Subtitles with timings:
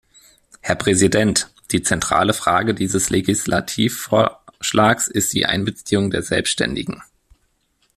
[0.61, 1.51] Herr Präsident!
[1.71, 7.03] Die zentrale Frage dieses Legislativvorschlags ist die Einbeziehung der Selbständigen.